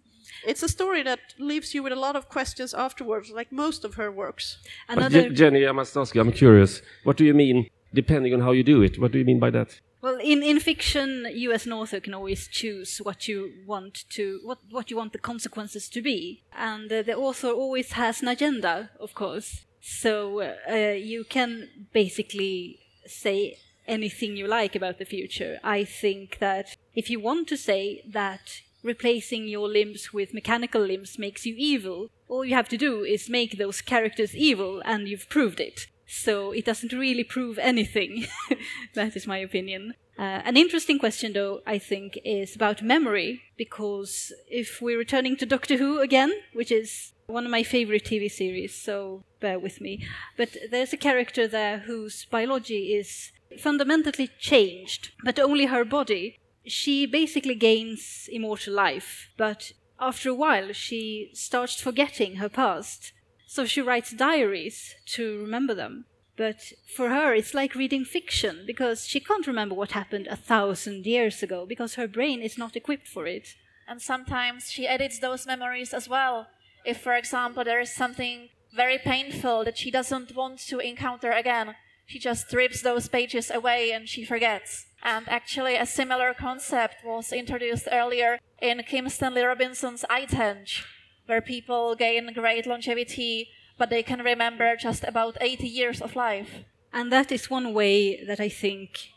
[0.45, 3.95] It's a story that leaves you with a lot of questions afterwards, like most of
[3.95, 4.57] her works.
[4.87, 6.81] Another Je- Jenny, I must ask you, I'm curious.
[7.03, 8.99] What do you mean, depending on how you do it?
[8.99, 9.79] What do you mean by that?
[10.01, 14.41] Well, in, in fiction, you as an author can always choose what you want to
[14.43, 18.27] what what you want the consequences to be, and uh, the author always has an
[18.27, 19.65] agenda, of course.
[19.79, 20.75] So uh,
[21.11, 25.59] you can basically say anything you like about the future.
[25.63, 31.17] I think that if you want to say that replacing your limbs with mechanical limbs
[31.17, 35.29] makes you evil, all you have to do is make those characters evil, and you've
[35.29, 35.87] proved it.
[36.05, 38.27] So it doesn't really prove anything.
[38.93, 39.95] that is my opinion.
[40.17, 45.45] Uh, an interesting question, though, I think, is about memory, because if we're returning to
[45.45, 50.05] Doctor Who again, which is one of my favorite TV series, so bear with me,
[50.37, 56.39] but there's a character there whose biology is fundamentally changed, but only her body.
[56.65, 63.13] She basically gains immortal life, but after a while she starts forgetting her past.
[63.47, 66.05] So she writes diaries to remember them.
[66.35, 71.05] But for her, it's like reading fiction because she can't remember what happened a thousand
[71.05, 73.55] years ago because her brain is not equipped for it.
[73.87, 76.47] And sometimes she edits those memories as well.
[76.85, 81.75] If, for example, there is something very painful that she doesn't want to encounter again,
[82.05, 84.85] she just rips those pages away and she forgets.
[85.03, 90.85] And actually, a similar concept was introduced earlier in Kim Stanley Robinson's Icehenge,
[91.25, 96.63] where people gain great longevity, but they can remember just about 80 years of life.
[96.93, 99.09] And that is one way that I think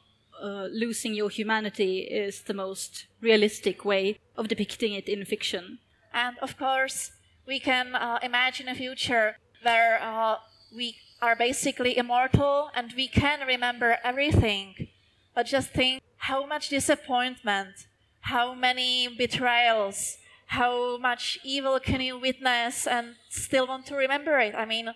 [0.43, 5.79] uh, losing your humanity is the most realistic way of depicting it in fiction.
[6.13, 7.13] And of course,
[7.47, 10.37] we can uh, imagine a future where uh,
[10.75, 14.89] we are basically immortal and we can remember everything.
[15.35, 17.87] But just think how much disappointment,
[18.21, 24.55] how many betrayals, how much evil can you witness and still want to remember it?
[24.55, 24.91] I mean,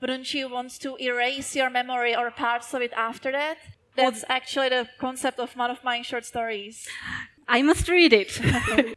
[0.00, 3.58] wouldn't you want to erase your memory or parts of it after that?
[3.96, 6.88] That's actually the concept of one of my short stories.
[7.48, 8.40] I must read it.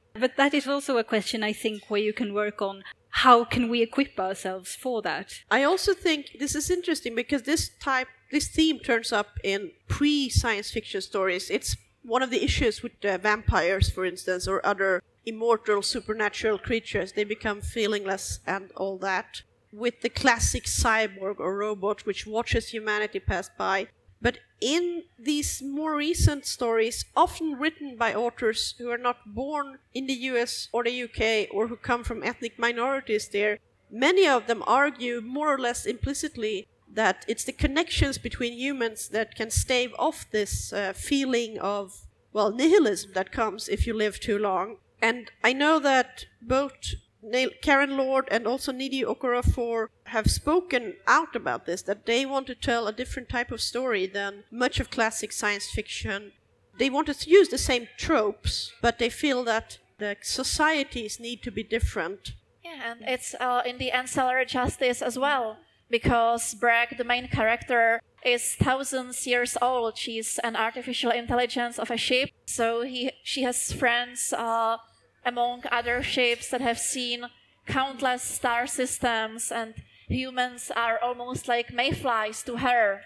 [0.14, 3.68] but that is also a question I think where you can work on how can
[3.68, 5.34] we equip ourselves for that?
[5.50, 10.30] I also think this is interesting because this type, this theme turns up in pre
[10.30, 11.50] science fiction stories.
[11.50, 17.14] It's one of the issues with uh, vampires, for instance, or other immortal supernatural creatures.
[17.14, 19.42] They become feelingless and all that.
[19.74, 23.88] With the classic cyborg or robot which watches humanity pass by.
[24.22, 30.08] But in these more recent stories, often written by authors who are not born in
[30.08, 33.60] the US or the UK or who come from ethnic minorities there,
[33.92, 39.36] many of them argue more or less implicitly that it's the connections between humans that
[39.36, 44.40] can stave off this uh, feeling of, well, nihilism that comes if you live too
[44.40, 44.78] long.
[45.02, 46.74] And I know that both
[47.62, 52.56] Karen Lord and also Nnedi Okorafor have spoken out about this, that they want to
[52.56, 56.32] tell a different type of story than much of classic science fiction.
[56.78, 61.52] They want to use the same tropes, but they feel that the societies need to
[61.52, 62.34] be different.
[62.64, 65.58] Yeah, and it's uh, in the ancillary justice as well,
[65.90, 69.98] because Breq, the main character, is thousands years old.
[69.98, 74.78] She's an artificial intelligence of a ship, so he she has friends uh,
[75.26, 77.26] among other ships that have seen
[77.66, 79.74] countless star systems, and
[80.08, 83.02] humans are almost like mayflies to her.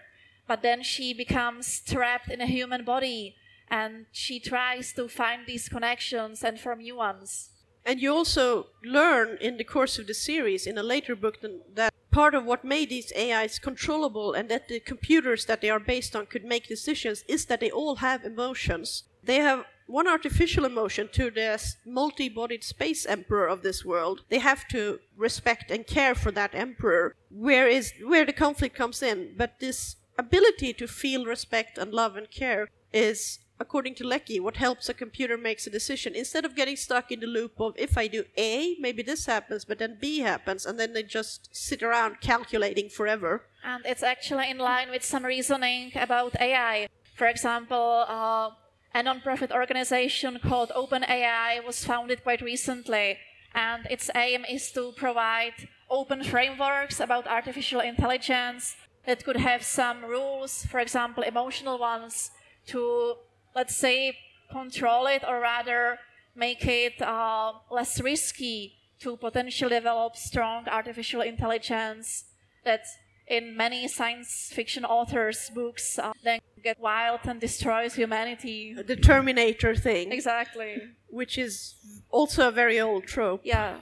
[0.47, 3.35] But then she becomes trapped in a human body,
[3.69, 7.49] and she tries to find these connections and form new ones.
[7.85, 11.39] And you also learn in the course of the series, in a later book,
[11.73, 15.79] that part of what made these AIs controllable and that the computers that they are
[15.79, 19.03] based on could make decisions is that they all have emotions.
[19.23, 24.23] They have one artificial emotion to the multi-bodied space emperor of this world.
[24.29, 27.15] They have to respect and care for that emperor.
[27.29, 29.35] Where is where the conflict comes in?
[29.37, 34.57] But this ability to feel respect and love and care is according to Leckie, what
[34.57, 37.95] helps a computer makes a decision instead of getting stuck in the loop of if
[37.95, 41.83] I do A, maybe this happens, but then B happens, and then they just sit
[41.83, 43.43] around calculating forever.
[43.63, 46.87] And it's actually in line with some reasoning about AI.
[47.15, 48.49] For example, uh,
[48.93, 53.17] a non-profit organization called OpenAI was founded quite recently,
[53.53, 55.53] and its aim is to provide
[55.89, 58.75] open frameworks about artificial intelligence
[59.05, 62.31] that could have some rules, for example, emotional ones,
[62.67, 63.15] to
[63.55, 64.17] let's say
[64.51, 65.97] control it or rather
[66.35, 72.25] make it uh, less risky to potentially develop strong artificial intelligence
[72.63, 72.85] that
[73.31, 78.75] in many science fiction authors' books uh, then get wild and destroys humanity.
[78.93, 80.71] The Terminator thing, Exactly.
[81.09, 81.75] which is
[82.09, 83.41] also a very old trope.
[83.43, 83.77] Yeah.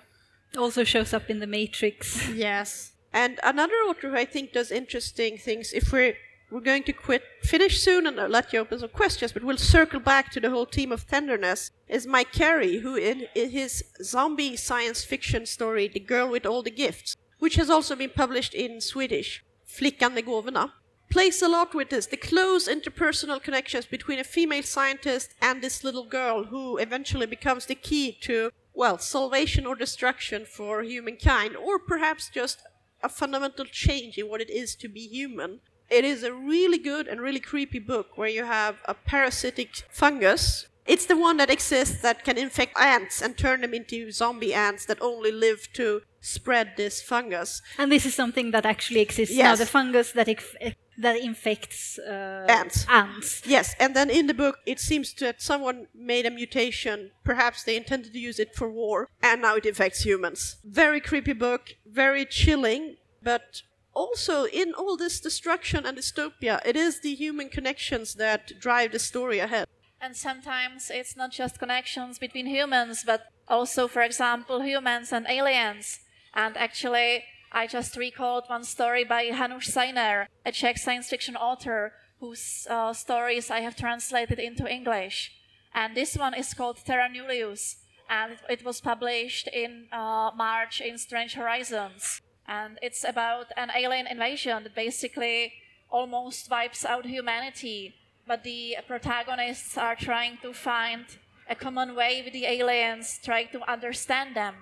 [0.58, 2.30] Also shows up in the Matrix.
[2.50, 2.94] Yes.
[3.12, 6.16] And another author who I think does interesting things, if we're
[6.52, 9.58] we're going to quit finish soon and I'll let you open some questions, but we'll
[9.58, 13.84] circle back to the whole theme of tenderness, is Mike Carey, who in, in his
[14.04, 18.54] zombie science fiction story, The Girl with All the Gifts, which has also been published
[18.54, 20.72] in Swedish, Flickan med gåvorna,
[21.10, 25.84] plays a lot with this, the close interpersonal connections between a female scientist and this
[25.84, 31.80] little girl who eventually becomes the key to, well, salvation or destruction for humankind, or
[31.80, 32.60] perhaps just
[33.02, 35.60] a fundamental change in what it is to be human.
[35.90, 40.68] It is a really good and really creepy book where you have a parasitic fungus.
[40.86, 44.86] It's the one that exists that can infect ants and turn them into zombie ants
[44.86, 47.62] that only live to spread this fungus.
[47.78, 49.56] And this is something that actually exists now.
[49.56, 50.56] The fungus that inf-
[50.98, 52.86] that infects uh, Ants.
[52.90, 53.42] ants.
[53.46, 57.12] Yes, and then in the book, it seems that someone made a mutation.
[57.24, 60.58] Perhaps they intended to use it for war, and now it infects humans.
[60.66, 63.62] Very creepy book, very chilling, but
[63.94, 69.00] also in all this destruction and dystopia, it is the human connections that drive the
[69.00, 69.68] story ahead.
[70.02, 76.00] And sometimes it's not just connections between humans, but also, for example, humans and aliens.
[76.34, 81.94] And actually, I just recalled one story by Hanuš Seiner, a Czech science fiction author
[82.20, 85.32] whose uh, stories I have translated into English.
[85.74, 87.78] And this one is called Terra Nullius,
[88.10, 92.22] and it was published in uh, March in Strange Horizons.
[92.48, 95.54] And it's about an alien invasion that basically
[95.90, 97.96] almost wipes out humanity
[98.30, 101.04] but the protagonists are trying to find
[101.50, 104.54] a common way with the aliens, trying to understand them.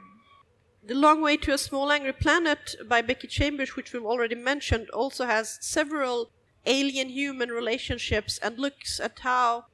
[0.88, 4.90] The Long Way to a Small Angry Planet by Becky Chambers, which we've already mentioned,
[4.92, 6.32] also has several
[6.66, 9.66] alien human relationships and looks at how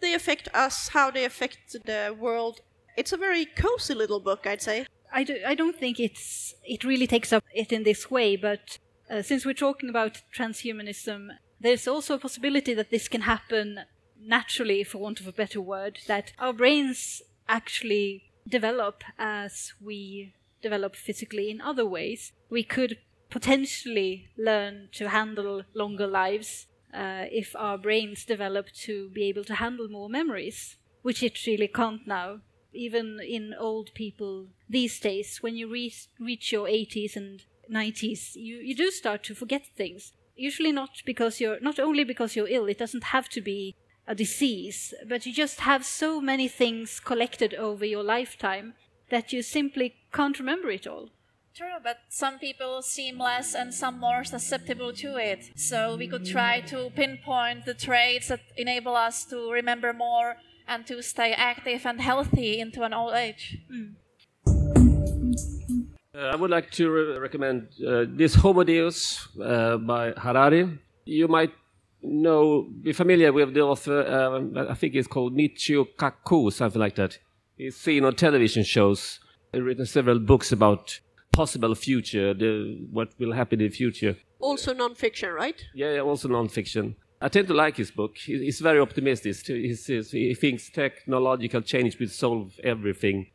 [0.00, 2.60] they affect us, how they affect the world.
[2.96, 4.86] It's a very cozy little book, I'd say.
[5.12, 8.78] I, do, I don't think it's it really takes up it in this way, but
[9.10, 13.80] uh, since we're talking about transhumanism, there's also a possibility that this can happen
[14.20, 20.32] naturally, for want of a better word, that our brains actually develop as we
[20.62, 22.32] develop physically in other ways.
[22.48, 22.98] We could
[23.30, 29.54] potentially learn to handle longer lives uh, if our brains develop to be able to
[29.54, 32.40] handle more memories, which it really can't now.
[32.72, 37.42] Even in old people these days, when you re- reach your 80s and
[37.72, 40.12] 90s, you, you do start to forget things.
[40.36, 42.66] Usually not because you're not only because you're ill.
[42.66, 47.54] It doesn't have to be a disease, but you just have so many things collected
[47.54, 48.74] over your lifetime
[49.10, 51.10] that you simply can't remember it all.
[51.54, 55.50] True, but some people seem less and some more susceptible to it.
[55.56, 60.36] So we could try to pinpoint the traits that enable us to remember more
[60.66, 63.58] and to stay active and healthy into an old age.
[66.14, 70.78] Uh, I would like to re- recommend uh, this Homo Deus uh, by Harari.
[71.04, 71.52] You might
[72.02, 76.94] know, be familiar with the author, uh, I think it's called Michio Kaku, something like
[76.96, 77.18] that.
[77.60, 79.20] He's seen on television shows,
[79.52, 80.98] written several books about
[81.30, 84.16] possible future, the, what will happen in the future.
[84.38, 85.62] Also non-fiction, right?
[85.74, 86.96] Yeah, also non-fiction.
[87.20, 88.16] I tend to like his book.
[88.16, 89.36] He's very optimistic.
[89.46, 93.30] He says he thinks technological change will solve everything.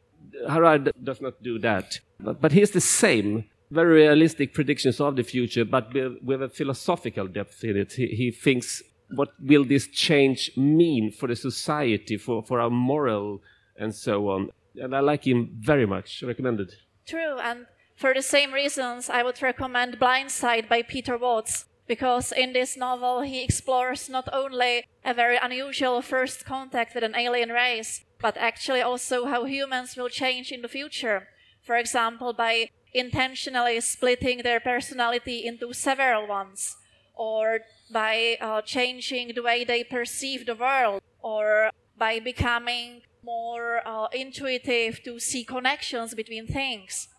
[0.49, 1.99] Harari does not do that.
[2.19, 6.49] But, but he's the same, very realistic predictions of the future, but with, with a
[6.49, 7.93] philosophical depth in it.
[7.93, 13.43] He, he thinks, what will this change mean for the society, for, for our moral,
[13.77, 14.49] and so on.
[14.75, 16.23] And I like him very much.
[16.23, 16.73] Recommended.
[17.05, 21.65] True, and for the same reasons, I would recommend Blindsight by Peter Watts.
[21.87, 27.15] because in this novel he explores not only a very unusual first contact with an
[27.15, 31.27] alien race, but actually also how humans will change in the future.
[31.61, 36.75] For example, by intentionally splitting their personality into several ones,
[37.13, 37.59] or
[37.91, 45.03] by uh, changing the way they perceive the world, or by becoming more uh, intuitive
[45.03, 47.09] to see connections between things.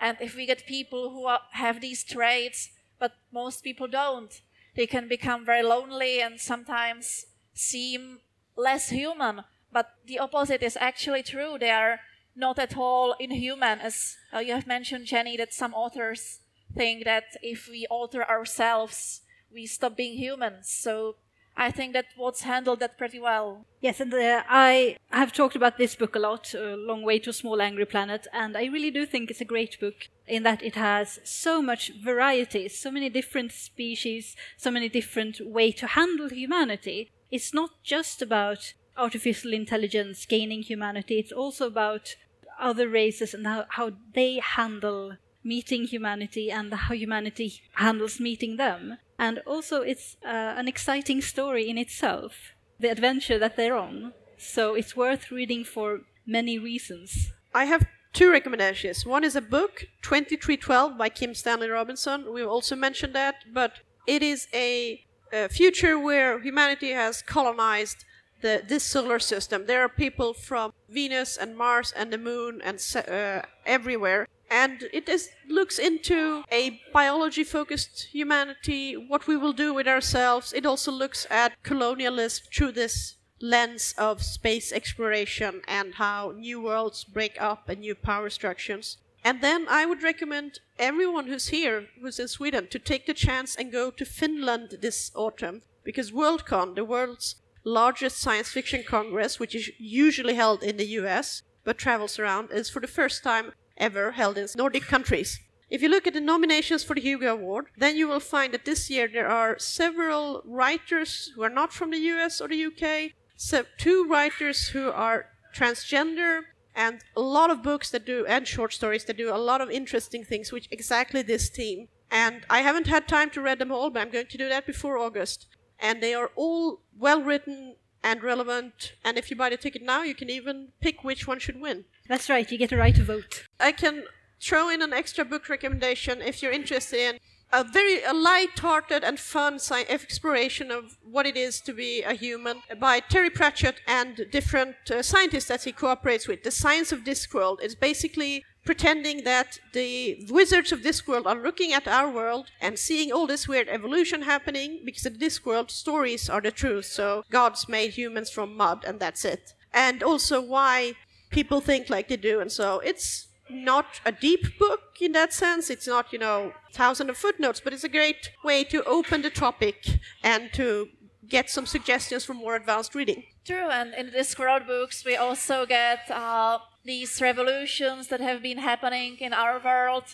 [0.00, 4.40] And if we get people who are, have these traits, but most people don't,
[4.76, 8.18] they can become very lonely and sometimes seem
[8.56, 9.42] less human.
[9.72, 11.56] But the opposite is actually true.
[11.58, 12.00] They are
[12.36, 16.40] not at all inhuman, as uh, you have mentioned, Jenny, that some authors
[16.74, 20.68] think that if we alter ourselves, we stop being humans.
[20.68, 21.16] So
[21.56, 23.64] I think that Watts handled that pretty well.
[23.80, 27.30] Yes, and uh, I have talked about this book a lot, A Long Way to
[27.30, 30.62] a Small Angry Planet, and I really do think it's a great book in that
[30.62, 36.28] it has so much variety, so many different species, so many different way to handle
[36.28, 37.10] humanity.
[37.30, 42.16] It's not just about artificial intelligence gaining humanity, it's also about
[42.58, 48.98] other races and how, how they handle meeting humanity and how humanity handles meeting them.
[49.18, 54.12] And also, it's uh, an exciting story in itself, the adventure that they're on.
[54.38, 57.32] So it's worth reading for many reasons.
[57.54, 59.06] I have two recommendations.
[59.06, 62.32] One is a book, 2312 by Kim Stanley Robinson.
[62.32, 68.04] We've also mentioned that, but it is a, a future where humanity has colonized
[68.40, 69.66] the, this solar system.
[69.66, 72.78] There are people from Venus and Mars and the moon and
[73.08, 79.74] uh, everywhere and it is, looks into a biology focused humanity, what we will do
[79.74, 80.52] with ourselves.
[80.52, 87.02] It also looks at colonialism through this lens of space exploration and how new worlds
[87.02, 88.98] break up and new power structures.
[89.24, 93.56] And then I would recommend everyone who's here, who's in Sweden, to take the chance
[93.56, 97.34] and go to Finland this autumn because Worldcon, the world's
[97.64, 102.70] largest science fiction congress, which is usually held in the US but travels around, is
[102.70, 105.40] for the first time ever held in Nordic countries.
[105.70, 108.64] If you look at the nominations for the Hugo Award, then you will find that
[108.64, 113.12] this year there are several writers who are not from the US or the UK,
[113.36, 116.42] so two writers who are transgender,
[116.74, 119.70] and a lot of books that do, and short stories that do a lot of
[119.70, 121.88] interesting things, which exactly this theme.
[122.10, 124.66] And I haven't had time to read them all, but I'm going to do that
[124.66, 125.46] before August.
[125.78, 130.02] And they are all well written and relevant, and if you buy the ticket now,
[130.02, 131.86] you can even pick which one should win.
[132.08, 133.46] That's right, you get a right to vote.
[133.58, 134.04] I can
[134.40, 137.18] throw in an extra book recommendation if you're interested in
[137.50, 142.12] a very a light-hearted and fun sci- exploration of what it is to be a
[142.12, 146.42] human by Terry Pratchett and different uh, scientists that he cooperates with.
[146.42, 151.86] The Science of Discworld is basically pretending that the wizards of Discworld are looking at
[151.86, 156.50] our world and seeing all this weird evolution happening because in Discworld stories are the
[156.50, 156.86] truth.
[156.86, 159.54] So gods made humans from mud and that's it.
[159.72, 160.94] And also why
[161.34, 162.40] people think like they do.
[162.40, 165.68] And so it's not a deep book in that sense.
[165.68, 169.30] It's not, you know, thousands of footnotes, but it's a great way to open the
[169.30, 169.78] topic
[170.22, 170.88] and to
[171.28, 173.24] get some suggestions for more advanced reading.
[173.44, 178.58] True, and in the Discworld books, we also get uh, these revolutions that have been
[178.58, 180.04] happening in our world,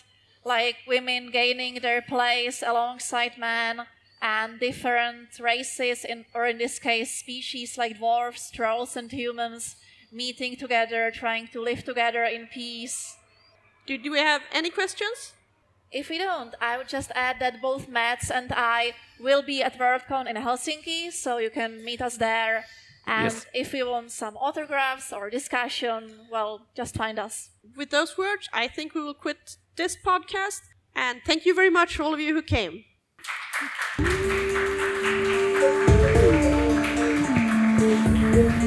[0.43, 3.83] like women gaining their place alongside men,
[4.21, 9.75] and different races, in, or in this case, species like dwarves, trolls, and humans
[10.11, 13.15] meeting together, trying to live together in peace.
[13.85, 15.33] Do, do we have any questions?
[15.91, 19.77] If we don't, I would just add that both Mats and I will be at
[19.77, 22.65] Worldcon in Helsinki, so you can meet us there.
[23.07, 23.45] And Yes.
[23.53, 27.49] if you want some autographs or discussion, well, just find us.
[27.75, 30.61] With those words, I think we will quit this podcast.
[30.95, 32.85] And thank you very much for all of you who came.
[37.83, 38.60] Thank you.